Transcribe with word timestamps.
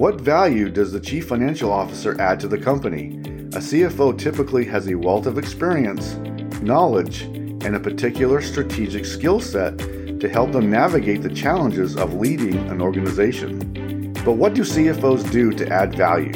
What 0.00 0.18
value 0.18 0.70
does 0.70 0.92
the 0.92 0.98
Chief 0.98 1.28
Financial 1.28 1.70
Officer 1.70 2.18
add 2.18 2.40
to 2.40 2.48
the 2.48 2.56
company? 2.56 3.18
A 3.52 3.60
CFO 3.60 4.16
typically 4.18 4.64
has 4.64 4.88
a 4.88 4.94
wealth 4.94 5.26
of 5.26 5.36
experience, 5.36 6.14
knowledge, 6.62 7.20
and 7.20 7.76
a 7.76 7.78
particular 7.78 8.40
strategic 8.40 9.04
skill 9.04 9.40
set 9.40 9.76
to 9.76 10.26
help 10.26 10.52
them 10.52 10.70
navigate 10.70 11.20
the 11.20 11.28
challenges 11.28 11.98
of 11.98 12.14
leading 12.14 12.56
an 12.70 12.80
organization. 12.80 14.14
But 14.24 14.38
what 14.38 14.54
do 14.54 14.62
CFOs 14.62 15.30
do 15.30 15.52
to 15.52 15.68
add 15.68 15.94
value? 15.94 16.32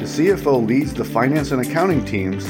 The 0.00 0.04
CFO 0.04 0.66
leads 0.66 0.92
the 0.92 1.04
finance 1.04 1.52
and 1.52 1.64
accounting 1.64 2.04
teams 2.04 2.44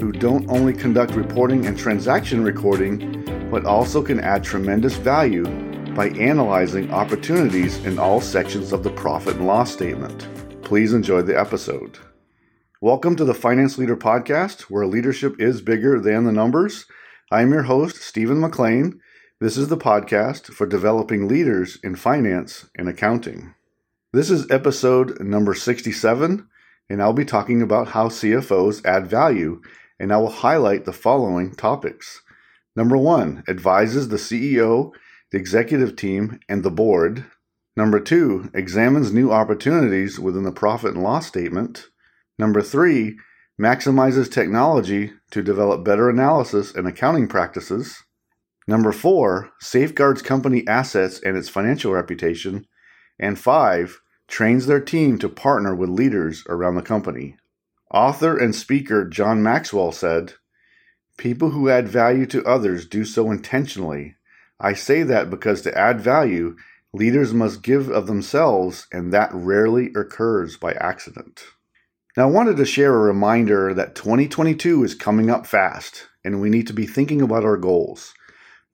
who 0.00 0.12
don't 0.12 0.48
only 0.48 0.72
conduct 0.72 1.14
reporting 1.14 1.66
and 1.66 1.76
transaction 1.76 2.44
recording, 2.44 3.24
but 3.50 3.64
also 3.64 4.04
can 4.04 4.20
add 4.20 4.44
tremendous 4.44 4.94
value 4.94 5.65
by 5.96 6.10
analyzing 6.10 6.92
opportunities 6.92 7.82
in 7.86 7.98
all 7.98 8.20
sections 8.20 8.70
of 8.70 8.82
the 8.82 8.90
profit 8.90 9.36
and 9.36 9.46
loss 9.46 9.72
statement. 9.72 10.28
Please 10.62 10.92
enjoy 10.92 11.22
the 11.22 11.40
episode. 11.40 11.98
Welcome 12.82 13.16
to 13.16 13.24
the 13.24 13.32
Finance 13.32 13.78
Leader 13.78 13.96
Podcast, 13.96 14.64
where 14.64 14.86
leadership 14.86 15.40
is 15.40 15.62
bigger 15.62 15.98
than 15.98 16.24
the 16.24 16.32
numbers. 16.32 16.84
I'm 17.32 17.50
your 17.50 17.62
host, 17.62 17.96
Stephen 17.96 18.42
McLain. 18.42 18.98
This 19.40 19.56
is 19.56 19.68
the 19.68 19.78
podcast 19.78 20.52
for 20.52 20.66
developing 20.66 21.28
leaders 21.28 21.78
in 21.82 21.96
finance 21.96 22.68
and 22.76 22.90
accounting. 22.90 23.54
This 24.12 24.28
is 24.28 24.50
episode 24.50 25.18
number 25.18 25.54
67, 25.54 26.46
and 26.90 27.02
I'll 27.02 27.14
be 27.14 27.24
talking 27.24 27.62
about 27.62 27.88
how 27.88 28.08
CFOs 28.08 28.84
add 28.84 29.06
value, 29.06 29.62
and 29.98 30.12
I 30.12 30.18
will 30.18 30.28
highlight 30.28 30.84
the 30.84 30.92
following 30.92 31.54
topics. 31.54 32.20
Number 32.76 32.98
one, 32.98 33.42
advises 33.48 34.08
the 34.08 34.18
CEO, 34.18 34.92
the 35.30 35.38
executive 35.38 35.96
team, 35.96 36.40
and 36.48 36.62
the 36.62 36.70
board. 36.70 37.24
Number 37.76 38.00
two, 38.00 38.50
examines 38.54 39.12
new 39.12 39.30
opportunities 39.30 40.18
within 40.18 40.44
the 40.44 40.52
profit 40.52 40.94
and 40.94 41.02
loss 41.02 41.26
statement. 41.26 41.88
Number 42.38 42.62
three, 42.62 43.18
maximizes 43.60 44.30
technology 44.30 45.12
to 45.30 45.42
develop 45.42 45.84
better 45.84 46.08
analysis 46.08 46.74
and 46.74 46.86
accounting 46.86 47.28
practices. 47.28 48.02
Number 48.68 48.92
four, 48.92 49.50
safeguards 49.60 50.22
company 50.22 50.66
assets 50.66 51.20
and 51.20 51.36
its 51.36 51.48
financial 51.48 51.92
reputation. 51.92 52.66
And 53.18 53.38
five, 53.38 54.00
trains 54.28 54.66
their 54.66 54.80
team 54.80 55.18
to 55.18 55.28
partner 55.28 55.74
with 55.74 55.88
leaders 55.88 56.44
around 56.48 56.74
the 56.74 56.82
company. 56.82 57.36
Author 57.92 58.36
and 58.36 58.54
speaker 58.54 59.04
John 59.04 59.42
Maxwell 59.42 59.92
said, 59.92 60.34
People 61.16 61.50
who 61.50 61.70
add 61.70 61.88
value 61.88 62.26
to 62.26 62.44
others 62.44 62.86
do 62.86 63.04
so 63.04 63.30
intentionally. 63.30 64.16
I 64.58 64.72
say 64.72 65.02
that 65.02 65.30
because 65.30 65.62
to 65.62 65.76
add 65.76 66.00
value, 66.00 66.56
leaders 66.92 67.34
must 67.34 67.62
give 67.62 67.90
of 67.90 68.06
themselves, 68.06 68.86
and 68.90 69.12
that 69.12 69.30
rarely 69.32 69.92
occurs 69.94 70.56
by 70.56 70.72
accident. 70.74 71.44
Now, 72.16 72.28
I 72.28 72.30
wanted 72.30 72.56
to 72.56 72.64
share 72.64 72.94
a 72.94 72.98
reminder 72.98 73.74
that 73.74 73.94
2022 73.94 74.82
is 74.82 74.94
coming 74.94 75.28
up 75.28 75.46
fast, 75.46 76.08
and 76.24 76.40
we 76.40 76.48
need 76.48 76.66
to 76.68 76.72
be 76.72 76.86
thinking 76.86 77.20
about 77.20 77.44
our 77.44 77.58
goals. 77.58 78.14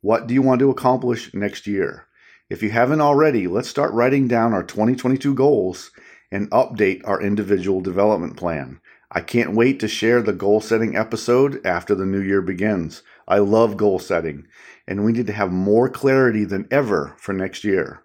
What 0.00 0.28
do 0.28 0.34
you 0.34 0.42
want 0.42 0.60
to 0.60 0.70
accomplish 0.70 1.34
next 1.34 1.66
year? 1.66 2.06
If 2.48 2.62
you 2.62 2.70
haven't 2.70 3.00
already, 3.00 3.48
let's 3.48 3.68
start 3.68 3.92
writing 3.92 4.28
down 4.28 4.52
our 4.52 4.62
2022 4.62 5.34
goals 5.34 5.90
and 6.30 6.50
update 6.50 7.00
our 7.04 7.20
individual 7.20 7.80
development 7.80 8.36
plan. 8.36 8.80
I 9.10 9.20
can't 9.20 9.54
wait 9.54 9.80
to 9.80 9.88
share 9.88 10.22
the 10.22 10.32
goal 10.32 10.60
setting 10.60 10.96
episode 10.96 11.64
after 11.66 11.94
the 11.94 12.06
new 12.06 12.20
year 12.20 12.42
begins. 12.42 13.02
I 13.26 13.38
love 13.38 13.76
goal 13.76 13.98
setting, 13.98 14.46
and 14.86 15.04
we 15.04 15.12
need 15.12 15.26
to 15.28 15.32
have 15.32 15.52
more 15.52 15.88
clarity 15.88 16.44
than 16.44 16.68
ever 16.70 17.14
for 17.18 17.32
next 17.32 17.64
year. 17.64 18.02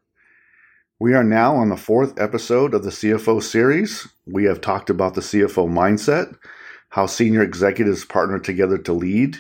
We 0.99 1.13
are 1.13 1.23
now 1.23 1.55
on 1.55 1.69
the 1.69 1.77
fourth 1.77 2.19
episode 2.19 2.73
of 2.73 2.83
the 2.83 2.89
CFO 2.89 3.41
series. 3.43 4.07
We 4.25 4.45
have 4.45 4.61
talked 4.61 4.89
about 4.89 5.13
the 5.13 5.21
CFO 5.21 5.69
mindset, 5.69 6.35
how 6.89 7.05
senior 7.05 7.41
executives 7.41 8.05
partner 8.05 8.39
together 8.39 8.77
to 8.79 8.93
lead, 8.93 9.37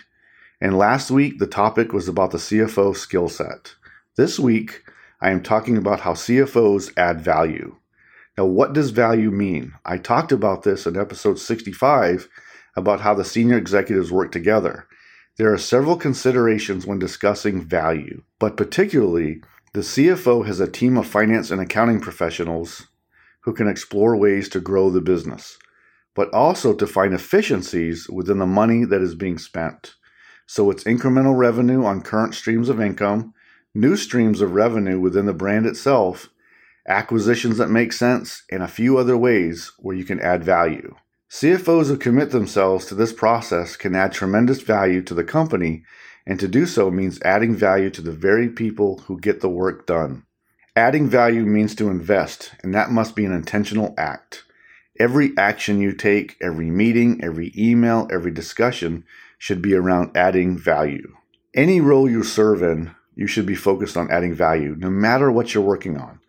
and 0.61 0.77
last 0.77 1.11
week 1.11 1.39
the 1.39 1.47
topic 1.47 1.93
was 1.93 2.07
about 2.07 2.31
the 2.31 2.37
CFO 2.37 2.95
skill 2.95 3.29
set. 3.29 3.75
This 4.17 4.39
week, 4.39 4.83
I 5.21 5.31
am 5.31 5.41
talking 5.41 5.77
about 5.77 6.01
how 6.01 6.13
CFOs 6.13 6.91
add 6.95 7.21
value. 7.21 7.75
Now, 8.37 8.45
what 8.45 8.73
does 8.73 8.91
value 8.91 9.31
mean? 9.31 9.73
I 9.83 9.97
talked 9.97 10.31
about 10.31 10.63
this 10.63 10.85
in 10.85 10.95
episode 10.95 11.39
65 11.39 12.29
about 12.75 13.01
how 13.01 13.15
the 13.15 13.25
senior 13.25 13.57
executives 13.57 14.11
work 14.11 14.31
together. 14.31 14.87
There 15.37 15.53
are 15.53 15.59
several 15.59 15.97
considerations 15.97 16.87
when 16.87 16.97
discussing 16.97 17.61
value, 17.61 18.23
but 18.39 18.57
particularly, 18.57 19.43
the 19.73 19.81
CFO 19.81 20.47
has 20.47 20.59
a 20.59 20.67
team 20.67 20.97
of 20.97 21.05
finance 21.05 21.51
and 21.51 21.61
accounting 21.61 21.99
professionals 21.99 22.87
who 23.41 23.53
can 23.53 23.67
explore 23.67 24.17
ways 24.17 24.49
to 24.49 24.59
grow 24.59 24.89
the 24.89 24.99
business, 24.99 25.59
but 26.15 26.33
also 26.33 26.73
to 26.73 26.87
find 26.87 27.13
efficiencies 27.13 28.09
within 28.09 28.39
the 28.39 28.47
money 28.47 28.83
that 28.83 29.03
is 29.03 29.13
being 29.13 29.37
spent. 29.37 29.93
So 30.47 30.71
it's 30.71 30.85
incremental 30.85 31.37
revenue 31.37 31.85
on 31.85 32.01
current 32.01 32.33
streams 32.33 32.67
of 32.67 32.81
income, 32.81 33.35
new 33.75 33.95
streams 33.95 34.41
of 34.41 34.53
revenue 34.53 34.99
within 34.99 35.27
the 35.27 35.33
brand 35.33 35.67
itself, 35.67 36.29
acquisitions 36.87 37.59
that 37.59 37.69
make 37.69 37.93
sense, 37.93 38.41
and 38.51 38.63
a 38.63 38.67
few 38.67 38.97
other 38.97 39.15
ways 39.15 39.71
where 39.77 39.95
you 39.95 40.03
can 40.03 40.19
add 40.19 40.43
value. 40.43 40.95
CFOs 41.29 41.87
who 41.87 41.97
commit 41.97 42.31
themselves 42.31 42.85
to 42.85 42.95
this 42.95 43.11
process 43.11 43.75
can 43.75 43.93
add 43.95 44.13
tremendous 44.13 44.61
value 44.61 45.01
to 45.01 45.13
the 45.13 45.25
company, 45.25 45.83
and 46.25 46.39
to 46.39 46.47
do 46.47 46.65
so 46.65 46.89
means 46.89 47.21
adding 47.21 47.53
value 47.53 47.89
to 47.89 48.01
the 48.01 48.13
very 48.13 48.47
people 48.47 48.99
who 49.07 49.19
get 49.19 49.41
the 49.41 49.49
work 49.49 49.85
done. 49.85 50.23
Adding 50.73 51.09
value 51.09 51.45
means 51.45 51.75
to 51.75 51.89
invest, 51.89 52.53
and 52.63 52.73
that 52.73 52.91
must 52.91 53.13
be 53.13 53.25
an 53.25 53.33
intentional 53.33 53.93
act. 53.97 54.45
Every 54.99 55.31
action 55.37 55.81
you 55.81 55.91
take, 55.91 56.37
every 56.41 56.71
meeting, 56.71 57.21
every 57.21 57.51
email, 57.57 58.07
every 58.09 58.31
discussion 58.31 59.03
should 59.37 59.61
be 59.61 59.73
around 59.73 60.15
adding 60.15 60.57
value. 60.57 61.13
Any 61.53 61.81
role 61.81 62.09
you 62.09 62.23
serve 62.23 62.63
in, 62.63 62.95
you 63.15 63.27
should 63.27 63.45
be 63.45 63.55
focused 63.55 63.97
on 63.97 64.09
adding 64.09 64.33
value, 64.33 64.75
no 64.77 64.89
matter 64.89 65.29
what 65.29 65.53
you're 65.53 65.63
working 65.63 65.97
on. 65.97 66.21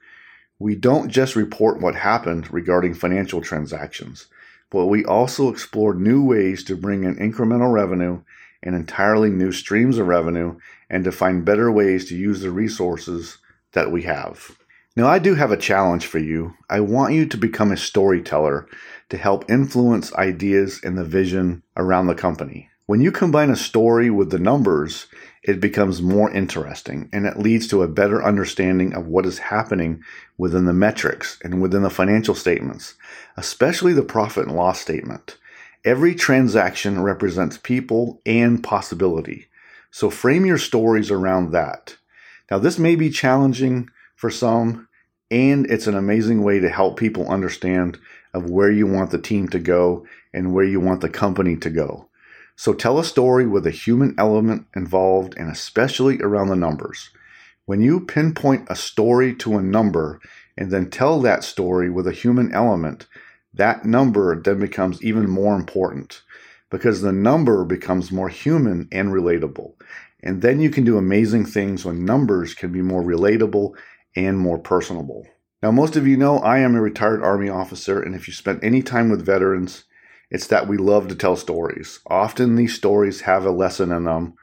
We 0.58 0.74
don't 0.74 1.08
just 1.08 1.36
report 1.36 1.80
what 1.80 1.94
happened 1.94 2.52
regarding 2.52 2.94
financial 2.94 3.40
transactions, 3.40 4.26
but 4.70 4.86
we 4.86 5.04
also 5.04 5.48
explored 5.48 6.00
new 6.00 6.24
ways 6.24 6.62
to 6.64 6.76
bring 6.76 7.04
in 7.04 7.16
incremental 7.16 7.72
revenue 7.72 8.20
and 8.62 8.74
entirely 8.74 9.30
new 9.30 9.52
streams 9.52 9.98
of 9.98 10.06
revenue 10.06 10.58
and 10.90 11.04
to 11.04 11.12
find 11.12 11.44
better 11.44 11.70
ways 11.70 12.08
to 12.08 12.16
use 12.16 12.40
the 12.40 12.50
resources 12.50 13.38
that 13.72 13.90
we 13.90 14.02
have. 14.02 14.56
Now, 14.96 15.06
I 15.06 15.20
do 15.20 15.34
have 15.36 15.52
a 15.52 15.56
challenge 15.56 16.06
for 16.06 16.18
you. 16.18 16.54
I 16.68 16.80
want 16.80 17.14
you 17.14 17.24
to 17.26 17.36
become 17.36 17.70
a 17.70 17.76
storyteller 17.76 18.66
to 19.10 19.16
help 19.16 19.48
influence 19.48 20.12
ideas 20.14 20.80
and 20.82 20.98
the 20.98 21.04
vision 21.04 21.62
around 21.76 22.08
the 22.08 22.14
company. 22.14 22.68
When 22.86 23.00
you 23.00 23.12
combine 23.12 23.50
a 23.50 23.56
story 23.56 24.10
with 24.10 24.30
the 24.30 24.38
numbers, 24.38 25.06
it 25.48 25.60
becomes 25.60 26.02
more 26.02 26.30
interesting 26.30 27.08
and 27.10 27.24
it 27.24 27.38
leads 27.38 27.66
to 27.68 27.82
a 27.82 27.88
better 27.88 28.22
understanding 28.22 28.92
of 28.92 29.06
what 29.06 29.24
is 29.24 29.38
happening 29.38 30.04
within 30.36 30.66
the 30.66 30.74
metrics 30.74 31.38
and 31.42 31.62
within 31.62 31.82
the 31.82 31.88
financial 31.88 32.34
statements, 32.34 32.96
especially 33.38 33.94
the 33.94 34.02
profit 34.02 34.46
and 34.46 34.54
loss 34.54 34.78
statement. 34.78 35.38
Every 35.86 36.14
transaction 36.14 37.00
represents 37.02 37.56
people 37.56 38.20
and 38.26 38.62
possibility. 38.62 39.46
So 39.90 40.10
frame 40.10 40.44
your 40.44 40.58
stories 40.58 41.10
around 41.10 41.52
that. 41.52 41.96
Now, 42.50 42.58
this 42.58 42.78
may 42.78 42.94
be 42.94 43.08
challenging 43.08 43.88
for 44.16 44.28
some, 44.28 44.86
and 45.30 45.64
it's 45.70 45.86
an 45.86 45.96
amazing 45.96 46.42
way 46.42 46.60
to 46.60 46.68
help 46.68 46.98
people 46.98 47.26
understand 47.30 47.98
of 48.34 48.50
where 48.50 48.70
you 48.70 48.86
want 48.86 49.12
the 49.12 49.18
team 49.18 49.48
to 49.48 49.58
go 49.58 50.06
and 50.34 50.52
where 50.52 50.66
you 50.66 50.78
want 50.78 51.00
the 51.00 51.08
company 51.08 51.56
to 51.56 51.70
go. 51.70 52.07
So 52.60 52.74
tell 52.74 52.98
a 52.98 53.04
story 53.04 53.46
with 53.46 53.68
a 53.68 53.70
human 53.70 54.16
element 54.18 54.66
involved 54.74 55.34
and 55.36 55.48
especially 55.48 56.18
around 56.20 56.48
the 56.48 56.56
numbers. 56.56 57.10
When 57.66 57.80
you 57.80 58.00
pinpoint 58.00 58.66
a 58.68 58.74
story 58.74 59.32
to 59.36 59.58
a 59.58 59.62
number 59.62 60.20
and 60.56 60.72
then 60.72 60.90
tell 60.90 61.20
that 61.20 61.44
story 61.44 61.88
with 61.88 62.08
a 62.08 62.12
human 62.12 62.52
element, 62.52 63.06
that 63.54 63.84
number 63.84 64.34
then 64.42 64.58
becomes 64.58 65.00
even 65.04 65.30
more 65.30 65.54
important 65.54 66.22
because 66.68 67.00
the 67.00 67.12
number 67.12 67.64
becomes 67.64 68.10
more 68.10 68.28
human 68.28 68.88
and 68.90 69.10
relatable. 69.10 69.74
And 70.20 70.42
then 70.42 70.60
you 70.60 70.68
can 70.68 70.82
do 70.82 70.98
amazing 70.98 71.46
things 71.46 71.84
when 71.84 72.04
numbers 72.04 72.54
can 72.54 72.72
be 72.72 72.82
more 72.82 73.04
relatable 73.04 73.74
and 74.16 74.36
more 74.36 74.58
personable. 74.58 75.28
Now, 75.62 75.70
most 75.70 75.94
of 75.94 76.08
you 76.08 76.16
know 76.16 76.38
I 76.38 76.58
am 76.58 76.74
a 76.74 76.82
retired 76.82 77.22
Army 77.22 77.50
officer, 77.50 78.02
and 78.02 78.16
if 78.16 78.26
you 78.26 78.34
spent 78.34 78.64
any 78.64 78.82
time 78.82 79.10
with 79.10 79.24
veterans, 79.24 79.84
it's 80.30 80.46
that 80.48 80.68
we 80.68 80.76
love 80.76 81.08
to 81.08 81.14
tell 81.14 81.36
stories. 81.36 82.00
Often 82.06 82.56
these 82.56 82.74
stories 82.74 83.22
have 83.22 83.44
a 83.44 83.50
lesson 83.50 83.92
in 83.92 84.04
them. 84.04 84.34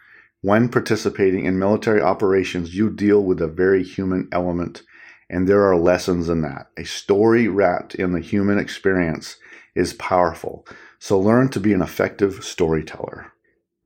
When 0.42 0.70
participating 0.70 1.46
in 1.46 1.60
military 1.60 2.02
operations, 2.02 2.76
you 2.76 2.90
deal 2.90 3.24
with 3.24 3.42
a 3.42 3.48
very 3.48 3.84
human 3.84 4.28
element, 4.32 4.84
and 5.30 5.48
there 5.48 5.64
are 5.66 5.78
lessons 5.78 6.30
in 6.30 6.42
that. 6.42 6.68
A 6.78 6.84
story 6.84 7.48
wrapped 7.48 7.96
in 7.96 8.14
the 8.14 8.20
human 8.20 8.60
experience 8.60 9.38
is 9.76 9.94
powerful. 9.94 10.68
So 11.00 11.20
learn 11.20 11.50
to 11.50 11.60
be 11.60 11.74
an 11.74 11.82
effective 11.82 12.44
storyteller. 12.44 13.32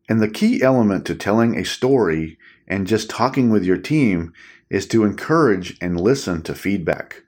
And 0.08 0.22
the 0.22 0.30
key 0.30 0.62
element 0.64 1.06
to 1.06 1.16
telling 1.16 1.58
a 1.58 1.64
story 1.64 2.38
and 2.68 2.88
just 2.88 3.10
talking 3.10 3.50
with 3.50 3.64
your 3.64 3.78
team 3.78 4.34
is 4.70 4.88
to 4.88 5.04
encourage 5.04 5.78
and 5.82 6.00
listen 6.00 6.42
to 6.44 6.56
feedback. 6.56 7.24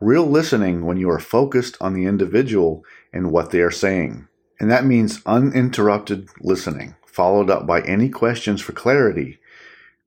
Real 0.00 0.26
listening 0.26 0.84
when 0.84 0.96
you 0.96 1.08
are 1.08 1.20
focused 1.20 1.76
on 1.80 1.94
the 1.94 2.04
individual 2.04 2.84
and 3.12 3.30
what 3.30 3.50
they 3.50 3.60
are 3.60 3.70
saying. 3.70 4.26
And 4.58 4.70
that 4.70 4.84
means 4.84 5.22
uninterrupted 5.24 6.28
listening, 6.40 6.96
followed 7.06 7.48
up 7.48 7.66
by 7.66 7.80
any 7.82 8.08
questions 8.08 8.60
for 8.60 8.72
clarity. 8.72 9.38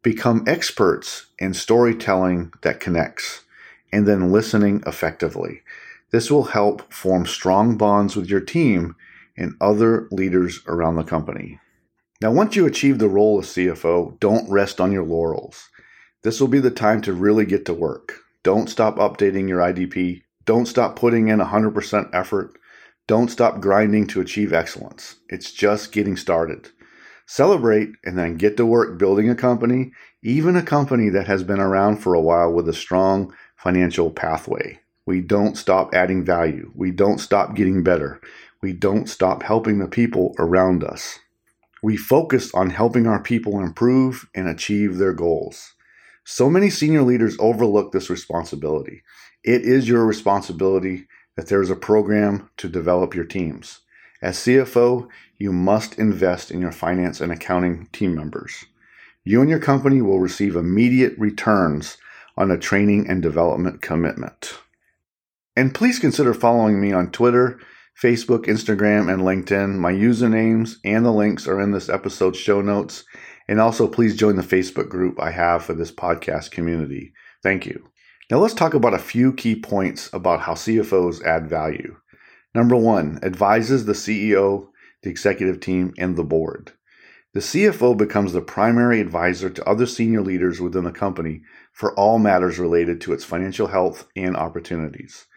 Become 0.03 0.43
experts 0.45 1.27
in 1.39 1.53
storytelling 1.53 2.53
that 2.61 2.79
connects, 2.79 3.45
and 3.91 4.07
then 4.07 4.31
listening 4.31 4.83
effectively. 4.85 5.61
This 6.11 6.29
will 6.29 6.45
help 6.45 6.93
form 6.93 7.25
strong 7.25 7.77
bonds 7.77 8.15
with 8.15 8.29
your 8.29 8.41
team 8.41 8.95
and 9.37 9.55
other 9.61 10.07
leaders 10.11 10.61
around 10.67 10.95
the 10.95 11.03
company. 11.03 11.59
Now, 12.21 12.31
once 12.31 12.55
you 12.55 12.65
achieve 12.65 12.99
the 12.99 13.09
role 13.09 13.39
of 13.39 13.45
CFO, 13.45 14.19
don't 14.19 14.49
rest 14.49 14.81
on 14.81 14.91
your 14.91 15.03
laurels. 15.03 15.69
This 16.23 16.41
will 16.41 16.47
be 16.47 16.59
the 16.59 16.71
time 16.71 17.01
to 17.03 17.13
really 17.13 17.45
get 17.45 17.65
to 17.65 17.73
work. 17.73 18.23
Don't 18.47 18.69
stop 18.69 18.95
updating 18.95 19.49
your 19.49 19.59
IDP. 19.59 20.21
Don't 20.45 20.67
stop 20.67 20.95
putting 20.95 21.27
in 21.27 21.39
100% 21.39 22.09
effort. 22.13 22.57
Don't 23.05 23.27
stop 23.27 23.59
grinding 23.59 24.07
to 24.07 24.21
achieve 24.21 24.53
excellence. 24.53 25.17
It's 25.27 25.51
just 25.51 25.91
getting 25.91 26.15
started. 26.15 26.69
Celebrate 27.25 27.89
and 28.05 28.17
then 28.17 28.37
get 28.37 28.55
to 28.55 28.65
work 28.65 28.97
building 28.97 29.29
a 29.29 29.35
company, 29.35 29.91
even 30.23 30.55
a 30.55 30.63
company 30.63 31.09
that 31.09 31.27
has 31.27 31.43
been 31.43 31.59
around 31.59 31.97
for 31.97 32.13
a 32.13 32.21
while 32.21 32.49
with 32.53 32.69
a 32.69 32.73
strong 32.73 33.33
financial 33.57 34.11
pathway. 34.11 34.79
We 35.05 35.19
don't 35.19 35.57
stop 35.57 35.93
adding 35.93 36.23
value. 36.23 36.71
We 36.73 36.91
don't 36.91 37.17
stop 37.17 37.53
getting 37.53 37.83
better. 37.83 38.21
We 38.61 38.71
don't 38.71 39.09
stop 39.09 39.43
helping 39.43 39.79
the 39.79 39.89
people 39.89 40.33
around 40.39 40.85
us. 40.85 41.19
We 41.83 41.97
focus 41.97 42.53
on 42.53 42.69
helping 42.69 43.07
our 43.07 43.21
people 43.21 43.59
improve 43.59 44.25
and 44.33 44.47
achieve 44.47 44.99
their 44.99 45.11
goals. 45.11 45.73
So 46.29 46.49
many 46.49 46.69
senior 46.69 47.03
leaders 47.03 47.37
overlook 47.39 47.93
this 47.93 48.09
responsibility. 48.09 49.01
It 49.45 49.61
is 49.61 49.87
your 49.87 50.05
responsibility 50.05 51.07
that 51.37 51.47
there 51.47 51.61
is 51.61 51.69
a 51.69 51.75
program 51.75 52.49
to 52.57 52.67
develop 52.67 53.15
your 53.15 53.23
teams. 53.23 53.79
As 54.21 54.37
CFO, 54.39 55.07
you 55.37 55.53
must 55.53 55.97
invest 55.97 56.51
in 56.51 56.59
your 56.59 56.73
finance 56.73 57.21
and 57.21 57.31
accounting 57.31 57.87
team 57.93 58.13
members. 58.13 58.65
You 59.23 59.39
and 59.39 59.49
your 59.49 59.61
company 59.61 60.01
will 60.01 60.19
receive 60.19 60.57
immediate 60.57 61.17
returns 61.17 61.97
on 62.35 62.51
a 62.51 62.57
training 62.57 63.07
and 63.07 63.23
development 63.23 63.81
commitment. 63.81 64.59
And 65.55 65.73
please 65.73 65.97
consider 65.97 66.33
following 66.33 66.81
me 66.81 66.91
on 66.91 67.11
Twitter 67.11 67.57
Facebook, 67.97 68.47
Instagram, 68.47 69.11
and 69.11 69.23
LinkedIn. 69.23 69.77
My 69.77 69.93
usernames 69.93 70.75
and 70.83 71.05
the 71.05 71.11
links 71.11 71.47
are 71.47 71.61
in 71.61 71.71
this 71.71 71.87
episode's 71.87 72.37
show 72.37 72.61
notes. 72.61 73.05
And 73.47 73.59
also, 73.61 73.87
please 73.87 74.15
join 74.15 74.35
the 74.35 74.41
Facebook 74.41 74.89
group 74.89 75.19
I 75.21 75.31
have 75.31 75.63
for 75.63 75.73
this 75.73 75.91
podcast 75.91 76.51
community. 76.51 77.13
Thank 77.41 77.65
you. 77.65 77.89
Now, 78.29 78.39
let's 78.39 78.53
talk 78.53 78.73
about 78.73 78.93
a 78.93 78.99
few 78.99 79.31
key 79.31 79.55
points 79.55 80.09
about 80.11 80.41
how 80.41 80.53
CFOs 80.53 81.23
add 81.23 81.49
value. 81.49 81.95
Number 82.53 82.75
one, 82.75 83.19
advises 83.23 83.85
the 83.85 83.93
CEO, 83.93 84.69
the 85.01 85.09
executive 85.09 85.59
team, 85.61 85.93
and 85.97 86.17
the 86.17 86.23
board. 86.23 86.73
The 87.33 87.39
CFO 87.39 87.95
becomes 87.95 88.33
the 88.33 88.41
primary 88.41 88.99
advisor 88.99 89.49
to 89.49 89.69
other 89.69 89.85
senior 89.85 90.21
leaders 90.21 90.59
within 90.59 90.83
the 90.83 90.91
company 90.91 91.43
for 91.71 91.93
all 91.93 92.19
matters 92.19 92.57
related 92.57 92.99
to 93.01 93.13
its 93.13 93.23
financial 93.23 93.67
health 93.67 94.07
and 94.15 94.35
opportunities. 94.35 95.27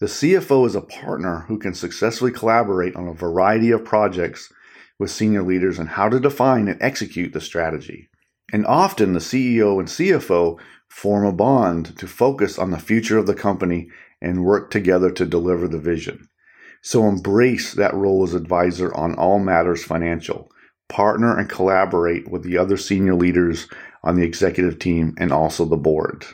The 0.00 0.06
CFO 0.06 0.66
is 0.66 0.74
a 0.74 0.82
partner 0.82 1.46
who 1.48 1.58
can 1.58 1.74
successfully 1.74 2.30
collaborate 2.30 2.94
on 2.94 3.08
a 3.08 3.14
variety 3.14 3.70
of 3.70 3.84
projects 3.84 4.52
with 5.00 5.10
senior 5.10 5.42
leaders 5.42 5.80
on 5.80 5.86
how 5.86 6.10
to 6.10 6.20
define 6.20 6.68
and 6.68 6.80
execute 6.80 7.32
the 7.32 7.40
strategy. 7.40 8.10
And 8.52 8.66
often 8.66 9.14
the 9.14 9.18
CEO 9.18 9.78
and 9.78 9.88
CFO 9.88 10.60
form 10.88 11.24
a 11.24 11.32
bond 11.32 11.96
to 11.98 12.06
focus 12.06 12.58
on 12.58 12.70
the 12.70 12.78
future 12.78 13.16
of 13.16 13.26
the 13.26 13.34
company 13.34 13.88
and 14.20 14.44
work 14.44 14.70
together 14.70 15.10
to 15.12 15.24
deliver 15.24 15.66
the 15.66 15.78
vision. 15.78 16.28
So 16.82 17.08
embrace 17.08 17.72
that 17.72 17.94
role 17.94 18.24
as 18.24 18.34
advisor 18.34 18.94
on 18.94 19.14
all 19.14 19.38
matters 19.38 19.82
financial. 19.82 20.50
Partner 20.90 21.38
and 21.38 21.48
collaborate 21.48 22.28
with 22.30 22.42
the 22.42 22.58
other 22.58 22.76
senior 22.76 23.14
leaders 23.14 23.68
on 24.02 24.16
the 24.16 24.24
executive 24.24 24.78
team 24.78 25.14
and 25.16 25.32
also 25.32 25.64
the 25.64 25.76
board. 25.76 26.26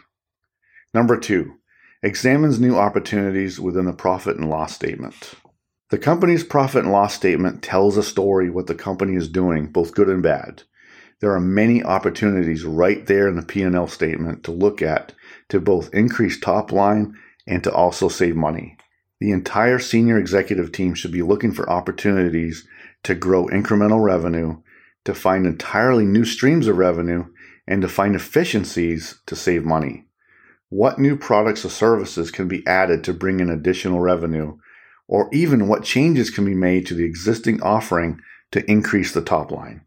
Number 0.93 1.19
two, 1.19 1.59
examines 2.03 2.59
new 2.59 2.77
opportunities 2.77 3.61
within 3.61 3.85
the 3.85 3.93
profit 3.93 4.37
and 4.37 4.51
loss 4.51 4.75
statement. 4.75 5.35
The 5.91 5.99
company's 5.99 6.43
profit 6.43 6.83
and 6.83 6.93
loss 6.93 7.15
statement 7.15 7.63
tells 7.63 7.97
a 7.97 8.03
story 8.03 8.51
what 8.51 8.67
the 8.67 8.75
company 8.75 9.15
is 9.15 9.29
doing, 9.29 9.69
both 9.69 9.95
good 9.95 10.09
and 10.09 10.21
bad. 10.21 10.65
There 11.21 11.33
are 11.33 11.41
many 11.41 11.83
opportunities 11.83 12.65
right 12.65 13.07
there 13.07 13.29
in 13.29 13.37
the 13.37 13.43
P&L 13.43 13.87
statement 13.87 14.43
to 14.45 14.51
look 14.51 14.83
at 14.83 15.13
to 15.49 15.61
both 15.61 15.95
increase 15.95 16.41
top 16.41 16.73
line 16.73 17.15
and 17.47 17.63
to 17.63 17.73
also 17.73 18.09
save 18.09 18.35
money. 18.35 18.77
The 19.21 19.31
entire 19.31 19.79
senior 19.79 20.19
executive 20.19 20.73
team 20.73 20.95
should 20.95 21.13
be 21.13 21.23
looking 21.23 21.53
for 21.53 21.71
opportunities 21.71 22.67
to 23.05 23.15
grow 23.15 23.47
incremental 23.47 24.03
revenue, 24.03 24.61
to 25.05 25.15
find 25.15 25.47
entirely 25.47 26.05
new 26.05 26.25
streams 26.25 26.67
of 26.67 26.77
revenue, 26.77 27.27
and 27.67 27.81
to 27.83 27.89
find 27.89 28.17
efficiencies 28.17 29.21
to 29.27 29.37
save 29.37 29.65
money. 29.65 30.09
What 30.69 30.99
new 30.99 31.17
products 31.17 31.65
or 31.65 31.71
services 31.71 32.33
can 32.33 32.49
be 32.49 32.67
added 32.67 33.05
to 33.05 33.15
bring 33.15 33.39
in 33.39 33.51
additional 33.51 34.01
revenue, 34.01 34.59
or 35.09 35.29
even 35.33 35.69
what 35.69 35.85
changes 35.85 36.31
can 36.31 36.45
be 36.45 36.55
made 36.55 36.87
to 36.87 36.95
the 36.95 37.05
existing 37.05 37.63
offering 37.63 38.21
to 38.51 38.69
increase 38.71 39.13
the 39.13 39.23
top 39.23 39.51
line. 39.51 39.83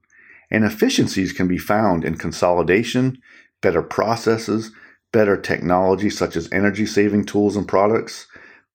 And 0.51 0.63
efficiencies 0.63 1.33
can 1.33 1.47
be 1.47 1.57
found 1.57 2.03
in 2.03 2.17
consolidation, 2.17 3.21
better 3.61 3.81
processes, 3.81 4.71
better 5.11 5.37
technology 5.37 6.09
such 6.09 6.35
as 6.35 6.51
energy 6.51 6.85
saving 6.85 7.25
tools 7.25 7.55
and 7.55 7.67
products, 7.67 8.27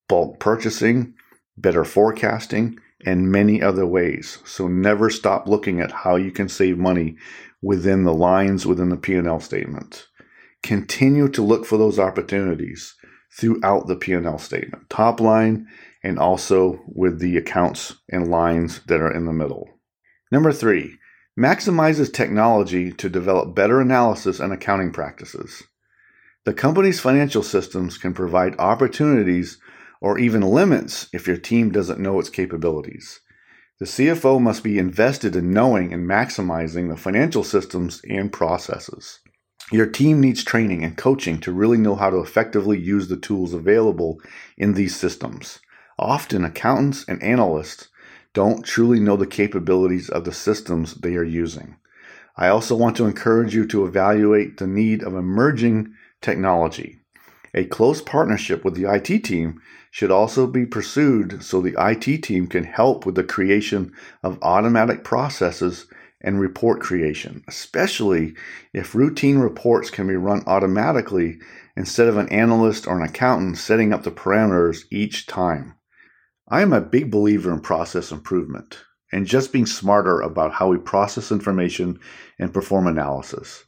bulk 0.09 0.39
purchasing, 0.39 1.15
better 1.57 1.85
forecasting, 1.85 2.79
and 3.05 3.31
many 3.31 3.63
other 3.63 3.87
ways. 3.87 4.39
So 4.45 4.69
never 4.69 5.11
stop 5.11 5.49
looking 5.49 5.81
at 5.81 5.93
how 5.93 6.17
you 6.17 6.31
can 6.31 6.49
save 6.49 6.79
money 6.79 7.17
within 7.63 8.05
the 8.05 8.15
lines 8.15 8.67
within 8.67 8.91
the 8.91 8.97
P&L 8.97 9.41
statement 9.41 10.07
continue 10.65 11.29
to 11.29 11.43
look 11.43 11.67
for 11.67 11.77
those 11.77 11.99
opportunities 11.99 12.97
throughout 13.31 13.87
the 13.87 13.95
P&L 13.95 14.39
statement, 14.39 14.89
top 14.89 15.21
line 15.21 15.67
and 16.05 16.19
also 16.19 16.81
with 16.87 17.19
the 17.19 17.37
accounts 17.37 17.95
and 18.11 18.29
lines 18.29 18.81
that 18.87 19.01
are 19.01 19.13
in 19.13 19.25
the 19.25 19.33
middle. 19.33 19.69
Number 20.31 20.53
3, 20.53 20.99
maximizes 21.39 22.13
technology 22.13 22.93
to 22.93 23.09
develop 23.09 23.57
better 23.57 23.81
analysis 23.81 24.39
and 24.39 24.53
accounting 24.53 24.93
practices. 24.93 25.65
The 26.45 26.53
company's 26.53 27.01
financial 27.01 27.43
systems 27.43 27.97
can 27.97 28.13
provide 28.13 28.55
opportunities 28.59 29.59
or 30.01 30.19
even 30.19 30.43
limits 30.43 31.09
if 31.15 31.27
your 31.27 31.39
team 31.39 31.71
doesn't 31.71 31.99
know 31.99 32.21
its 32.21 32.29
capabilities. 32.29 33.21
The 33.81 33.87
CFO 33.87 34.41
must 34.41 34.63
be 34.63 34.79
invested 34.79 35.35
in 35.35 35.53
knowing 35.53 35.93
and 35.93 36.09
maximizing 36.09 36.91
the 36.91 36.97
financial 36.97 37.43
systems 37.43 38.03
and 38.09 38.31
processes. 38.31 39.21
Your 39.73 39.87
team 39.87 40.21
needs 40.21 40.45
training 40.45 40.85
and 40.85 40.97
coaching 40.97 41.41
to 41.41 41.53
really 41.53 41.79
know 41.79 41.95
how 41.95 42.11
to 42.11 42.19
effectively 42.19 42.79
use 42.79 43.09
the 43.09 43.17
tools 43.17 43.55
available 43.55 44.21
in 44.59 44.75
these 44.75 44.95
systems. 44.95 45.59
Often, 45.99 46.45
accountants 46.45 47.05
and 47.07 47.23
analysts 47.23 47.89
don't 48.33 48.65
truly 48.65 48.99
know 48.99 49.17
the 49.17 49.27
capabilities 49.27 50.09
of 50.09 50.25
the 50.25 50.33
systems 50.33 50.95
they 50.95 51.15
are 51.15 51.23
using. 51.25 51.77
I 52.37 52.49
also 52.49 52.75
want 52.75 52.97
to 52.97 53.07
encourage 53.07 53.55
you 53.55 53.65
to 53.69 53.87
evaluate 53.87 54.57
the 54.57 54.67
need 54.67 55.05
of 55.05 55.15
emerging 55.15 55.95
technology. 56.21 56.99
A 57.55 57.65
close 57.65 58.03
partnership 58.03 58.65
with 58.65 58.75
the 58.75 58.93
IT 58.93 59.23
team 59.23 59.63
should 59.93 60.11
also 60.11 60.49
be 60.49 60.67
pursued 60.67 61.45
so 61.45 61.61
the 61.61 61.77
IT 61.79 62.25
team 62.25 62.49
can 62.49 62.65
help 62.65 63.07
with 63.07 63.15
the 63.15 63.23
creation 63.23 63.93
of 64.25 64.43
automatic 64.43 65.05
processes 65.05 65.87
and 66.21 66.41
report 66.41 66.81
creation, 66.81 67.45
especially 67.47 68.35
if 68.73 68.97
routine 68.97 69.39
reports 69.39 69.91
can 69.91 70.09
be 70.09 70.17
run 70.17 70.43
automatically 70.49 71.39
instead 71.77 72.09
of 72.09 72.17
an 72.17 72.29
analyst 72.31 72.89
or 72.89 72.97
an 72.97 73.09
accountant 73.09 73.59
setting 73.59 73.93
up 73.93 74.03
the 74.03 74.11
parameters 74.11 74.85
each 74.91 75.27
time. 75.27 75.75
I 76.49 76.61
am 76.61 76.75
a 76.75 76.81
big 76.83 77.11
believer 77.11 77.51
in 77.51 77.61
process 77.61 78.13
improvement 78.13 78.85
and 79.11 79.27
just 79.27 79.51
being 79.51 79.65
smarter 79.65 80.21
about 80.21 80.53
how 80.53 80.69
we 80.69 80.77
process 80.77 81.33
information 81.33 81.99
and 82.39 82.53
perform 82.53 82.87
analysis. 82.87 83.65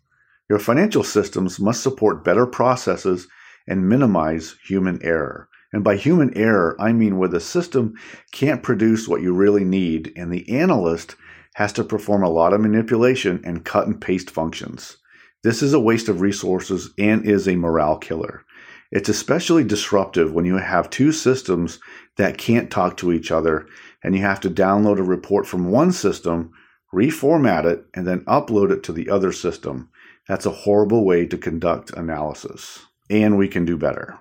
Your 0.51 0.59
financial 0.59 1.03
systems 1.03 1.59
must 1.59 1.83
support 1.83 2.23
better 2.23 2.45
processes 2.45 3.29
and 3.67 3.89
minimize 3.89 4.57
human 4.63 5.03
error. 5.03 5.49
And 5.73 5.83
by 5.83 5.97
human 5.97 6.37
error, 6.37 6.77
I 6.79 6.93
mean 6.93 7.17
where 7.17 7.31
the 7.31 7.41
system 7.41 7.95
can't 8.33 8.63
produce 8.63 9.09
what 9.09 9.23
you 9.23 9.33
really 9.33 9.65
need 9.65 10.13
and 10.15 10.31
the 10.31 10.47
analyst 10.59 11.17
has 11.55 11.73
to 11.75 11.85
perform 11.85 12.23
a 12.23 12.29
lot 12.29 12.53
of 12.53 12.61
manipulation 12.61 13.41
and 13.43 13.65
cut 13.65 13.87
and 13.87 13.99
paste 13.99 14.31
functions. 14.31 14.99
This 15.43 15.63
is 15.63 15.73
a 15.73 15.81
waste 15.81 16.11
of 16.11 16.21
resources 16.21 16.91
and 16.99 17.25
is 17.25 17.49
a 17.49 17.57
morale 17.57 17.97
killer. 17.97 18.45
It's 18.97 19.11
especially 19.11 19.63
disruptive 19.63 20.33
when 20.33 20.47
you 20.47 20.57
have 20.57 20.89
two 20.89 21.13
systems 21.13 21.81
that 22.17 22.39
can't 22.39 22.71
talk 22.71 22.97
to 22.97 23.13
each 23.13 23.31
other 23.31 23.67
and 24.03 24.15
you 24.15 24.23
have 24.23 24.41
to 24.41 24.49
download 24.49 24.99
a 24.99 25.03
report 25.03 25.47
from 25.47 25.71
one 25.71 25.93
system, 25.93 26.51
reformat 26.95 27.67
it, 27.67 27.85
and 27.93 28.07
then 28.07 28.25
upload 28.25 28.71
it 28.71 28.83
to 28.85 28.95
the 28.95 29.11
other 29.11 29.33
system. 29.33 29.91
That's 30.27 30.47
a 30.47 30.51
horrible 30.65 31.05
way 31.05 31.27
to 31.27 31.37
conduct 31.37 31.91
analysis, 31.91 32.87
and 33.11 33.37
we 33.37 33.49
can 33.49 33.67
do 33.67 33.77
better. 33.77 34.19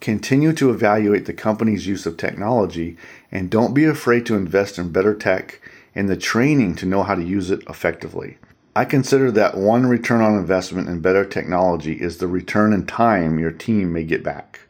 Continue 0.00 0.54
to 0.54 0.70
evaluate 0.70 1.26
the 1.26 1.34
company's 1.34 1.86
use 1.86 2.06
of 2.06 2.16
technology 2.16 2.96
and 3.30 3.50
don't 3.50 3.74
be 3.74 3.84
afraid 3.84 4.24
to 4.24 4.36
invest 4.36 4.78
in 4.78 4.90
better 4.90 5.14
tech 5.14 5.60
and 5.94 6.08
the 6.08 6.16
training 6.16 6.76
to 6.76 6.86
know 6.86 7.02
how 7.02 7.14
to 7.14 7.22
use 7.22 7.50
it 7.50 7.60
effectively. 7.68 8.38
I 8.78 8.84
consider 8.84 9.32
that 9.32 9.56
one 9.56 9.86
return 9.86 10.20
on 10.20 10.38
investment 10.38 10.88
in 10.88 11.00
better 11.00 11.24
technology 11.24 11.94
is 11.94 12.18
the 12.18 12.28
return 12.28 12.72
in 12.72 12.86
time 12.86 13.36
your 13.36 13.50
team 13.50 13.92
may 13.92 14.04
get 14.04 14.22
back. 14.22 14.60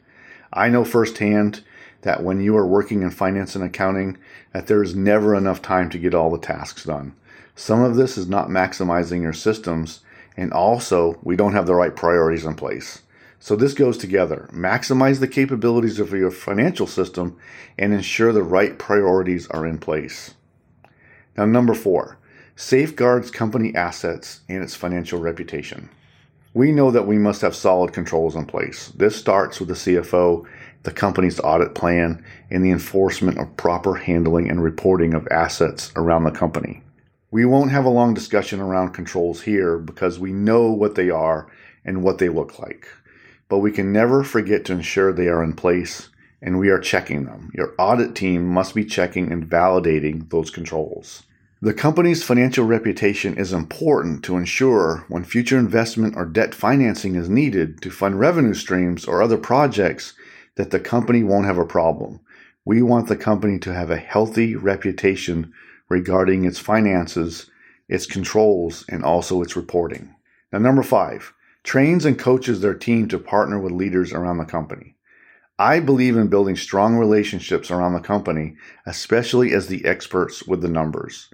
I 0.51 0.67
know 0.67 0.83
firsthand 0.83 1.61
that 2.01 2.23
when 2.23 2.41
you 2.41 2.57
are 2.57 2.65
working 2.65 3.03
in 3.03 3.11
finance 3.11 3.53
and 3.53 3.63
accounting 3.63 4.17
that 4.51 4.65
there 4.65 4.81
is 4.81 4.95
never 4.95 5.35
enough 5.35 5.61
time 5.61 5.91
to 5.91 5.99
get 5.99 6.15
all 6.15 6.31
the 6.31 6.39
tasks 6.39 6.85
done. 6.85 7.13
Some 7.53 7.83
of 7.83 7.97
this 7.97 8.17
is 8.17 8.27
not 8.27 8.47
maximizing 8.47 9.21
your 9.21 9.31
systems 9.31 9.99
and 10.35 10.51
also 10.51 11.19
we 11.21 11.35
don't 11.35 11.53
have 11.53 11.67
the 11.67 11.75
right 11.75 11.95
priorities 11.95 12.45
in 12.45 12.55
place. 12.55 13.03
So 13.39 13.55
this 13.55 13.75
goes 13.75 13.95
together. 13.95 14.49
Maximize 14.51 15.19
the 15.19 15.27
capabilities 15.27 15.99
of 15.99 16.13
your 16.13 16.31
financial 16.31 16.87
system 16.87 17.37
and 17.77 17.93
ensure 17.93 18.33
the 18.33 18.41
right 18.41 18.79
priorities 18.79 19.47
are 19.49 19.67
in 19.67 19.77
place. 19.77 20.33
Now, 21.37 21.45
number 21.45 21.75
four, 21.75 22.18
safeguards 22.59 23.31
company 23.31 23.73
assets 23.73 24.41
and 24.49 24.61
its 24.61 24.75
financial 24.75 25.19
reputation. 25.19 25.89
We 26.53 26.71
know 26.71 26.91
that 26.91 27.07
we 27.07 27.17
must 27.17 27.41
have 27.41 27.55
solid 27.55 27.93
controls 27.93 28.35
in 28.35 28.45
place. 28.45 28.89
This 28.89 29.15
starts 29.15 29.59
with 29.59 29.69
the 29.69 29.75
CFO, 29.75 30.45
the 30.83 30.91
company's 30.91 31.39
audit 31.39 31.73
plan, 31.73 32.23
and 32.49 32.63
the 32.63 32.71
enforcement 32.71 33.37
of 33.37 33.55
proper 33.55 33.95
handling 33.95 34.49
and 34.49 34.61
reporting 34.61 35.13
of 35.13 35.27
assets 35.29 35.91
around 35.95 36.23
the 36.23 36.31
company. 36.31 36.83
We 37.31 37.45
won't 37.45 37.71
have 37.71 37.85
a 37.85 37.89
long 37.89 38.13
discussion 38.13 38.59
around 38.59 38.91
controls 38.91 39.41
here 39.43 39.77
because 39.77 40.19
we 40.19 40.33
know 40.33 40.71
what 40.71 40.95
they 40.95 41.09
are 41.09 41.49
and 41.85 42.03
what 42.03 42.17
they 42.17 42.29
look 42.29 42.59
like 42.59 42.87
but 43.49 43.57
we 43.57 43.71
can 43.71 43.91
never 43.91 44.23
forget 44.23 44.63
to 44.65 44.73
ensure 44.73 45.11
they 45.11 45.27
are 45.27 45.43
in 45.43 45.53
place 45.53 46.09
and 46.41 46.57
we 46.57 46.69
are 46.69 46.79
checking 46.79 47.25
them. 47.25 47.51
Your 47.53 47.73
audit 47.77 48.15
team 48.15 48.47
must 48.47 48.73
be 48.73 48.85
checking 48.85 49.31
and 49.31 49.45
validating 49.45 50.29
those 50.29 50.51
controls. 50.51 51.23
The 51.61 51.73
company's 51.73 52.23
financial 52.23 52.65
reputation 52.65 53.37
is 53.37 53.51
important 53.51 54.23
to 54.23 54.37
ensure 54.37 55.03
when 55.09 55.25
future 55.25 55.57
investment 55.57 56.15
or 56.15 56.23
debt 56.23 56.55
financing 56.55 57.15
is 57.15 57.27
needed 57.27 57.81
to 57.81 57.91
fund 57.91 58.17
revenue 58.17 58.53
streams 58.53 59.03
or 59.03 59.21
other 59.21 59.37
projects 59.37 60.13
that 60.55 60.71
the 60.71 60.79
company 60.79 61.21
won't 61.21 61.47
have 61.47 61.57
a 61.57 61.65
problem. 61.65 62.21
We 62.63 62.81
want 62.81 63.09
the 63.09 63.17
company 63.17 63.59
to 63.59 63.73
have 63.73 63.91
a 63.91 63.97
healthy 63.97 64.55
reputation 64.55 65.51
regarding 65.89 66.45
its 66.45 66.59
finances, 66.59 67.51
its 67.89 68.05
controls, 68.05 68.85
and 68.87 69.03
also 69.03 69.41
its 69.41 69.57
reporting. 69.57 70.15
Now, 70.53 70.59
number 70.59 70.83
five, 70.83 71.33
trains 71.63 72.05
and 72.05 72.17
coaches 72.17 72.61
their 72.61 72.73
team 72.73 73.09
to 73.09 73.19
partner 73.19 73.59
with 73.59 73.73
leaders 73.73 74.13
around 74.13 74.37
the 74.37 74.45
company. 74.45 74.95
I 75.59 75.81
believe 75.81 76.15
in 76.15 76.29
building 76.29 76.55
strong 76.55 76.95
relationships 76.95 77.69
around 77.69 77.91
the 77.91 77.99
company, 77.99 78.55
especially 78.85 79.51
as 79.53 79.67
the 79.67 79.83
experts 79.83 80.47
with 80.47 80.61
the 80.61 80.69
numbers. 80.69 81.29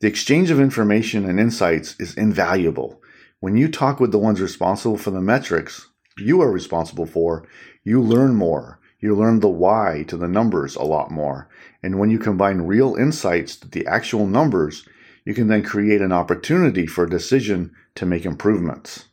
The 0.00 0.08
exchange 0.08 0.50
of 0.50 0.60
information 0.60 1.28
and 1.28 1.40
insights 1.40 1.96
is 1.98 2.14
invaluable. 2.16 3.02
When 3.40 3.56
you 3.56 3.68
talk 3.68 3.98
with 3.98 4.12
the 4.12 4.18
ones 4.18 4.40
responsible 4.40 4.98
for 4.98 5.10
the 5.10 5.20
metrics 5.20 5.86
you 6.18 6.40
are 6.40 6.50
responsible 6.50 7.06
for, 7.06 7.46
you 7.84 8.00
learn 8.00 8.34
more. 8.34 8.80
You 9.00 9.14
learn 9.14 9.40
the 9.40 9.48
why 9.48 10.04
to 10.08 10.16
the 10.16 10.28
numbers 10.28 10.74
a 10.74 10.82
lot 10.82 11.10
more. 11.10 11.48
And 11.82 11.98
when 11.98 12.10
you 12.10 12.18
combine 12.18 12.62
real 12.62 12.94
insights 12.94 13.56
to 13.56 13.68
the 13.68 13.86
actual 13.86 14.26
numbers, 14.26 14.86
you 15.24 15.34
can 15.34 15.48
then 15.48 15.62
create 15.62 16.00
an 16.00 16.12
opportunity 16.12 16.86
for 16.86 17.04
a 17.04 17.10
decision 17.10 17.72
to 17.96 18.06
make 18.06 18.24
improvements. 18.24 19.06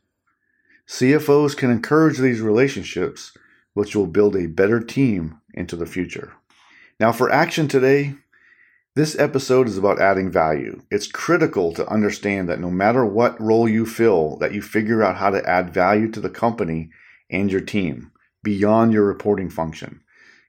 CFOs 0.87 1.55
can 1.55 1.71
encourage 1.71 2.17
these 2.17 2.41
relationships, 2.41 3.35
which 3.73 3.95
will 3.95 4.07
build 4.07 4.35
a 4.35 4.47
better 4.47 4.79
team 4.79 5.39
into 5.53 5.75
the 5.75 5.85
future. 5.85 6.33
Now, 6.99 7.11
for 7.11 7.31
action 7.31 7.67
today, 7.67 8.15
this 8.95 9.17
episode 9.17 9.67
is 9.67 9.77
about 9.77 10.00
adding 10.00 10.29
value. 10.29 10.83
It's 10.91 11.07
critical 11.07 11.73
to 11.73 11.88
understand 11.88 12.47
that 12.50 12.59
no 12.59 12.69
matter 12.69 13.03
what 13.03 13.39
role 13.41 13.67
you 13.67 13.88
fill, 13.88 14.38
that 14.38 14.53
you 14.53 14.62
figure 14.62 15.01
out 15.01 15.15
how 15.15 15.31
to 15.31 15.50
add 15.50 15.73
value 15.73 16.12
to 16.12 16.19
the 16.19 16.29
company 16.29 16.91
and 17.29 17.51
your 17.51 17.62
team 17.62 18.12
beyond 18.43 18.93
your 18.93 19.05
reporting 19.05 19.50
function. 19.50 20.01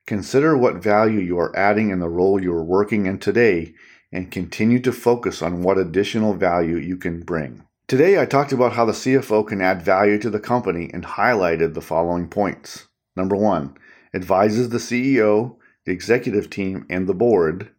Consider 0.07 0.57
what 0.57 0.83
value 0.83 1.21
you 1.21 1.39
are 1.39 1.57
adding 1.57 1.89
in 1.89 2.01
the 2.01 2.09
role 2.09 2.43
you 2.43 2.53
are 2.53 2.65
working 2.65 3.07
in 3.07 3.19
today 3.19 3.73
and 4.13 4.31
continue 4.31 4.79
to 4.81 4.93
focus 4.93 5.41
on 5.41 5.63
what 5.63 5.79
additional 5.79 6.35
value 6.35 6.77
you 6.77 6.99
can 6.99 7.21
bring. 7.21 7.65
Today, 7.89 8.21
I 8.21 8.27
talked 8.27 8.53
about 8.53 8.75
how 8.75 8.85
the 8.85 8.93
CFO 8.93 9.47
can 9.47 9.63
add 9.63 9.81
value 9.81 10.19
to 10.19 10.29
the 10.29 10.41
company 10.41 10.91
and 10.93 11.05
highlighted 11.05 11.73
the 11.73 11.81
following 11.81 12.29
points. 12.29 12.89
Number 13.17 13.37
one, 13.37 13.77
advises 14.13 14.69
the 14.69 14.79
CEO, 14.79 15.57
the 15.87 15.93
executive 15.93 16.51
team, 16.51 16.85
and 16.91 17.07
the 17.07 17.15
board. 17.15 17.71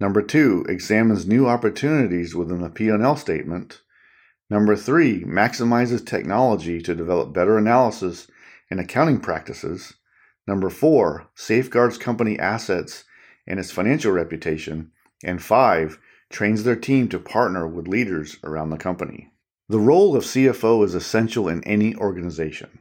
Number 0.00 0.22
two, 0.22 0.64
examines 0.66 1.26
new 1.26 1.46
opportunities 1.46 2.34
within 2.34 2.62
the 2.62 2.70
P&L 2.70 3.16
statement. 3.16 3.82
Number 4.48 4.74
three, 4.74 5.24
maximizes 5.24 6.04
technology 6.04 6.80
to 6.80 6.94
develop 6.94 7.34
better 7.34 7.58
analysis 7.58 8.26
and 8.70 8.80
accounting 8.80 9.20
practices. 9.20 9.94
Number 10.46 10.70
four, 10.70 11.28
safeguards 11.34 11.98
company 11.98 12.38
assets 12.38 13.04
and 13.46 13.60
its 13.60 13.70
financial 13.70 14.12
reputation. 14.12 14.90
And 15.22 15.42
five, 15.42 15.98
trains 16.30 16.64
their 16.64 16.76
team 16.76 17.08
to 17.08 17.18
partner 17.18 17.68
with 17.68 17.86
leaders 17.86 18.38
around 18.42 18.70
the 18.70 18.78
company. 18.78 19.32
The 19.68 19.78
role 19.78 20.16
of 20.16 20.24
CFO 20.24 20.84
is 20.84 20.94
essential 20.94 21.46
in 21.46 21.62
any 21.64 21.94
organization. 21.94 22.78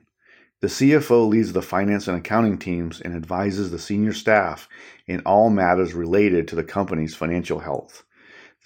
The 0.62 0.68
CFO 0.68 1.30
leads 1.30 1.54
the 1.54 1.62
finance 1.62 2.10
and 2.10 2.18
accounting 2.18 2.58
teams 2.58 3.00
and 3.00 3.16
advises 3.16 3.72
the 3.72 3.80
senior 3.80 4.12
staff 4.12 4.68
in 5.08 5.22
all 5.22 5.50
matters 5.50 5.94
related 5.94 6.50
to 6.50 6.56
the 6.56 6.66
company's 6.66 7.16
financial 7.16 7.60
health. 7.60 8.04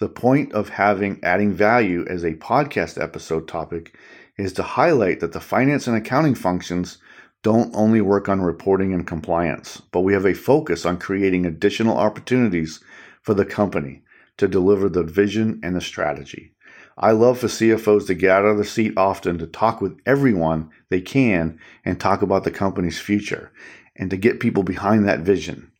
The 0.00 0.08
point 0.08 0.52
of 0.52 0.70
having 0.70 1.20
adding 1.22 1.52
value 1.52 2.04
as 2.08 2.24
a 2.24 2.34
podcast 2.34 3.00
episode 3.00 3.46
topic 3.46 3.96
is 4.36 4.52
to 4.54 4.64
highlight 4.64 5.20
that 5.20 5.30
the 5.30 5.40
finance 5.40 5.86
and 5.86 5.96
accounting 5.96 6.34
functions 6.34 6.98
don't 7.44 7.72
only 7.76 8.00
work 8.00 8.28
on 8.28 8.40
reporting 8.40 8.92
and 8.92 9.06
compliance, 9.06 9.80
but 9.92 10.00
we 10.00 10.14
have 10.14 10.26
a 10.26 10.34
focus 10.34 10.84
on 10.84 10.98
creating 10.98 11.46
additional 11.46 11.96
opportunities 11.96 12.82
for 13.22 13.34
the 13.34 13.44
company 13.44 14.02
to 14.38 14.48
deliver 14.48 14.88
the 14.88 15.04
vision 15.04 15.60
and 15.62 15.76
the 15.76 15.80
strategy. 15.80 16.53
I 16.96 17.10
love 17.10 17.38
for 17.38 17.48
CFOs 17.48 18.06
to 18.06 18.14
get 18.14 18.30
out 18.30 18.44
of 18.44 18.56
the 18.56 18.64
seat 18.64 18.94
often 18.96 19.38
to 19.38 19.46
talk 19.46 19.80
with 19.80 19.98
everyone 20.06 20.70
they 20.90 21.00
can 21.00 21.58
and 21.84 21.98
talk 21.98 22.22
about 22.22 22.44
the 22.44 22.50
company's 22.50 23.00
future 23.00 23.52
and 23.96 24.10
to 24.10 24.16
get 24.16 24.40
people 24.40 24.62
behind 24.62 25.06
that 25.06 25.20
vision. 25.20 25.72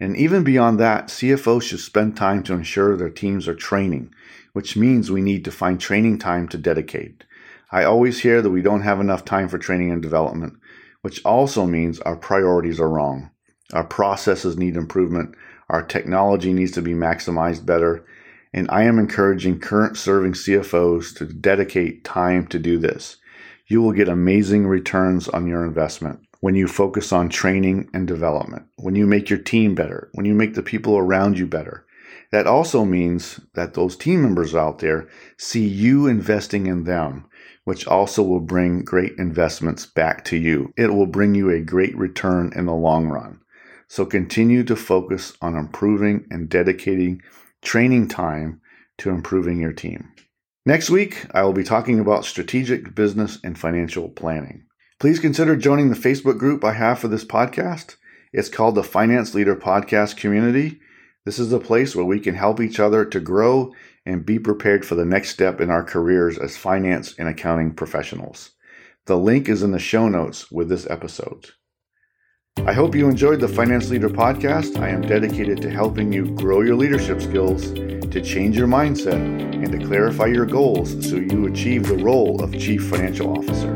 And 0.00 0.16
even 0.16 0.44
beyond 0.44 0.80
that, 0.80 1.08
CFOs 1.08 1.62
should 1.62 1.80
spend 1.80 2.16
time 2.16 2.42
to 2.44 2.54
ensure 2.54 2.96
their 2.96 3.10
teams 3.10 3.46
are 3.46 3.54
training, 3.54 4.14
which 4.52 4.76
means 4.76 5.10
we 5.10 5.22
need 5.22 5.44
to 5.44 5.52
find 5.52 5.80
training 5.80 6.18
time 6.18 6.48
to 6.48 6.58
dedicate. 6.58 7.24
I 7.70 7.84
always 7.84 8.20
hear 8.20 8.42
that 8.42 8.50
we 8.50 8.62
don't 8.62 8.82
have 8.82 9.00
enough 9.00 9.24
time 9.24 9.48
for 9.48 9.58
training 9.58 9.90
and 9.90 10.02
development, 10.02 10.54
which 11.02 11.24
also 11.24 11.66
means 11.66 12.00
our 12.00 12.16
priorities 12.16 12.80
are 12.80 12.88
wrong. 12.88 13.30
Our 13.72 13.84
processes 13.84 14.56
need 14.56 14.76
improvement, 14.76 15.34
our 15.68 15.82
technology 15.82 16.52
needs 16.52 16.72
to 16.72 16.82
be 16.82 16.92
maximized 16.92 17.64
better, 17.64 18.04
and 18.52 18.68
I 18.70 18.84
am 18.84 18.98
encouraging 18.98 19.60
current 19.60 19.96
serving 19.96 20.32
CFOs 20.32 21.16
to 21.16 21.26
dedicate 21.26 22.04
time 22.04 22.46
to 22.48 22.58
do 22.58 22.78
this. 22.78 23.16
You 23.66 23.80
will 23.80 23.92
get 23.92 24.08
amazing 24.08 24.66
returns 24.66 25.28
on 25.28 25.46
your 25.46 25.64
investment 25.64 26.20
when 26.40 26.54
you 26.56 26.66
focus 26.66 27.12
on 27.12 27.28
training 27.28 27.88
and 27.94 28.06
development, 28.06 28.66
when 28.76 28.96
you 28.96 29.06
make 29.06 29.30
your 29.30 29.38
team 29.38 29.74
better, 29.74 30.10
when 30.12 30.26
you 30.26 30.34
make 30.34 30.54
the 30.54 30.62
people 30.62 30.98
around 30.98 31.38
you 31.38 31.46
better. 31.46 31.86
That 32.32 32.46
also 32.46 32.84
means 32.84 33.40
that 33.54 33.74
those 33.74 33.96
team 33.96 34.22
members 34.22 34.54
out 34.54 34.80
there 34.80 35.08
see 35.38 35.66
you 35.66 36.06
investing 36.06 36.66
in 36.66 36.84
them, 36.84 37.26
which 37.64 37.86
also 37.86 38.22
will 38.22 38.40
bring 38.40 38.84
great 38.84 39.12
investments 39.18 39.86
back 39.86 40.24
to 40.26 40.36
you. 40.36 40.72
It 40.76 40.92
will 40.92 41.06
bring 41.06 41.34
you 41.34 41.50
a 41.50 41.60
great 41.60 41.96
return 41.96 42.52
in 42.56 42.66
the 42.66 42.74
long 42.74 43.06
run. 43.06 43.40
So 43.86 44.04
continue 44.06 44.64
to 44.64 44.74
focus 44.74 45.34
on 45.40 45.54
improving 45.54 46.26
and 46.30 46.48
dedicating 46.48 47.22
training 47.62 48.08
time 48.08 48.60
to 48.98 49.10
improving 49.10 49.60
your 49.60 49.72
team. 49.72 50.12
Next 50.66 50.90
week, 50.90 51.26
I 51.32 51.42
will 51.42 51.52
be 51.52 51.64
talking 51.64 51.98
about 51.98 52.24
strategic 52.24 52.94
business 52.94 53.38
and 53.42 53.58
financial 53.58 54.08
planning. 54.08 54.66
Please 55.00 55.18
consider 55.18 55.56
joining 55.56 55.90
the 55.90 55.96
Facebook 55.96 56.38
group 56.38 56.64
I 56.64 56.72
have 56.74 56.98
for 56.98 57.08
this 57.08 57.24
podcast. 57.24 57.96
It's 58.32 58.48
called 58.48 58.74
the 58.74 58.82
Finance 58.82 59.34
Leader 59.34 59.56
Podcast 59.56 60.16
Community. 60.16 60.80
This 61.24 61.38
is 61.38 61.52
a 61.52 61.58
place 61.58 61.94
where 61.94 62.04
we 62.04 62.20
can 62.20 62.34
help 62.34 62.60
each 62.60 62.80
other 62.80 63.04
to 63.04 63.20
grow 63.20 63.72
and 64.04 64.26
be 64.26 64.38
prepared 64.38 64.84
for 64.84 64.94
the 64.94 65.04
next 65.04 65.30
step 65.30 65.60
in 65.60 65.70
our 65.70 65.84
careers 65.84 66.38
as 66.38 66.56
finance 66.56 67.14
and 67.18 67.28
accounting 67.28 67.74
professionals. 67.74 68.50
The 69.06 69.16
link 69.16 69.48
is 69.48 69.62
in 69.62 69.72
the 69.72 69.78
show 69.78 70.08
notes 70.08 70.50
with 70.50 70.68
this 70.68 70.88
episode. 70.88 71.50
I 72.58 72.72
hope 72.72 72.94
you 72.94 73.08
enjoyed 73.08 73.40
the 73.40 73.48
Finance 73.48 73.90
Leader 73.90 74.08
podcast. 74.08 74.80
I 74.80 74.88
am 74.90 75.02
dedicated 75.02 75.60
to 75.62 75.70
helping 75.70 76.12
you 76.12 76.26
grow 76.36 76.60
your 76.60 76.76
leadership 76.76 77.20
skills, 77.20 77.72
to 77.72 78.20
change 78.22 78.56
your 78.56 78.68
mindset, 78.68 79.14
and 79.14 79.72
to 79.72 79.84
clarify 79.84 80.26
your 80.26 80.46
goals 80.46 80.92
so 81.08 81.16
you 81.16 81.48
achieve 81.48 81.88
the 81.88 81.96
role 81.96 82.40
of 82.40 82.56
Chief 82.56 82.88
Financial 82.88 83.36
Officer. 83.36 83.74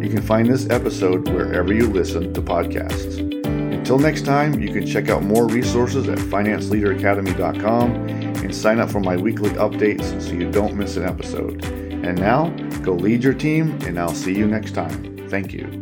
You 0.00 0.08
can 0.08 0.22
find 0.22 0.48
this 0.48 0.70
episode 0.70 1.28
wherever 1.30 1.74
you 1.74 1.88
listen 1.88 2.32
to 2.34 2.40
podcasts. 2.40 3.18
Until 3.44 3.98
next 3.98 4.24
time, 4.24 4.60
you 4.60 4.72
can 4.72 4.86
check 4.86 5.08
out 5.08 5.24
more 5.24 5.48
resources 5.48 6.08
at 6.08 6.18
financeleaderacademy.com 6.18 7.90
and 8.06 8.54
sign 8.54 8.78
up 8.78 8.90
for 8.90 9.00
my 9.00 9.16
weekly 9.16 9.50
updates 9.50 10.22
so 10.22 10.32
you 10.32 10.48
don't 10.48 10.76
miss 10.76 10.96
an 10.96 11.08
episode. 11.08 11.64
And 11.64 12.20
now, 12.20 12.50
go 12.82 12.92
lead 12.92 13.24
your 13.24 13.34
team, 13.34 13.76
and 13.84 13.98
I'll 13.98 14.14
see 14.14 14.36
you 14.36 14.46
next 14.46 14.76
time. 14.76 15.28
Thank 15.28 15.52
you. 15.52 15.81